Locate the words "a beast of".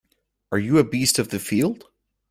0.79-1.29